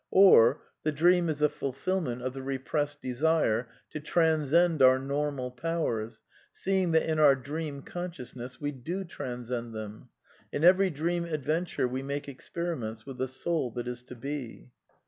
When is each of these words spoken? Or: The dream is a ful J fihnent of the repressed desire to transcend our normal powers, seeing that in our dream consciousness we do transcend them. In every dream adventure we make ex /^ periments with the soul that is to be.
Or: 0.09 0.63
The 0.81 0.91
dream 0.91 1.29
is 1.29 1.43
a 1.43 1.47
ful 1.49 1.73
J 1.73 1.77
fihnent 1.77 2.23
of 2.25 2.33
the 2.33 2.41
repressed 2.41 3.03
desire 3.03 3.69
to 3.91 3.99
transcend 3.99 4.81
our 4.81 4.97
normal 4.97 5.51
powers, 5.51 6.23
seeing 6.51 6.89
that 6.93 7.07
in 7.07 7.19
our 7.19 7.35
dream 7.35 7.83
consciousness 7.83 8.59
we 8.59 8.71
do 8.71 9.03
transcend 9.03 9.75
them. 9.75 10.09
In 10.51 10.63
every 10.63 10.89
dream 10.89 11.25
adventure 11.25 11.87
we 11.87 12.01
make 12.01 12.27
ex 12.27 12.49
/^ 12.49 12.51
periments 12.51 13.05
with 13.05 13.19
the 13.19 13.27
soul 13.27 13.69
that 13.73 13.87
is 13.87 14.01
to 14.01 14.15
be. 14.15 14.71